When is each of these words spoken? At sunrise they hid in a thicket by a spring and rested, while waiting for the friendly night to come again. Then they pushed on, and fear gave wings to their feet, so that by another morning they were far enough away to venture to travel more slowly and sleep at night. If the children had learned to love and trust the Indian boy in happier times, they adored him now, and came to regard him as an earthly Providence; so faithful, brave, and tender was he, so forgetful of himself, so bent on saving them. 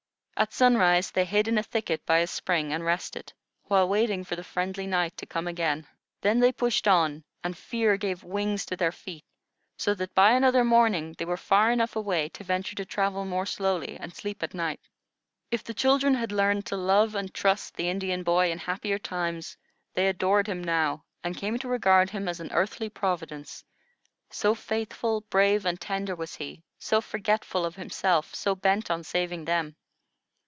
At 0.37 0.53
sunrise 0.53 1.11
they 1.11 1.25
hid 1.25 1.47
in 1.47 1.59
a 1.59 1.61
thicket 1.61 2.03
by 2.03 2.17
a 2.17 2.25
spring 2.25 2.73
and 2.73 2.83
rested, 2.83 3.31
while 3.65 3.87
waiting 3.87 4.23
for 4.23 4.35
the 4.35 4.43
friendly 4.43 4.87
night 4.87 5.15
to 5.17 5.27
come 5.27 5.47
again. 5.47 5.85
Then 6.21 6.39
they 6.39 6.51
pushed 6.51 6.87
on, 6.87 7.23
and 7.43 7.55
fear 7.55 7.95
gave 7.95 8.23
wings 8.23 8.65
to 8.65 8.75
their 8.75 8.91
feet, 8.91 9.23
so 9.77 9.93
that 9.93 10.15
by 10.15 10.31
another 10.31 10.63
morning 10.63 11.13
they 11.19 11.25
were 11.25 11.37
far 11.37 11.69
enough 11.69 11.95
away 11.95 12.27
to 12.29 12.43
venture 12.43 12.73
to 12.77 12.85
travel 12.85 13.23
more 13.23 13.45
slowly 13.45 13.97
and 13.99 14.15
sleep 14.15 14.41
at 14.41 14.55
night. 14.55 14.79
If 15.51 15.63
the 15.63 15.75
children 15.75 16.15
had 16.15 16.31
learned 16.31 16.65
to 16.67 16.75
love 16.75 17.13
and 17.13 17.31
trust 17.31 17.75
the 17.75 17.89
Indian 17.91 18.23
boy 18.23 18.51
in 18.51 18.57
happier 18.57 18.97
times, 18.97 19.57
they 19.93 20.07
adored 20.07 20.47
him 20.47 20.63
now, 20.63 21.03
and 21.23 21.37
came 21.37 21.59
to 21.59 21.67
regard 21.67 22.09
him 22.09 22.27
as 22.27 22.39
an 22.39 22.51
earthly 22.51 22.89
Providence; 22.89 23.63
so 24.31 24.55
faithful, 24.55 25.21
brave, 25.29 25.67
and 25.67 25.79
tender 25.79 26.15
was 26.15 26.33
he, 26.37 26.63
so 26.79 26.99
forgetful 26.99 27.63
of 27.63 27.75
himself, 27.75 28.33
so 28.33 28.55
bent 28.55 28.89
on 28.89 29.03
saving 29.03 29.45
them. 29.45 29.75